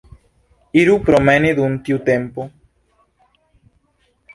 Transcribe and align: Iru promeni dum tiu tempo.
Iru 0.83 0.95
promeni 1.11 1.53
dum 1.61 1.77
tiu 1.85 2.01
tempo. 2.11 2.49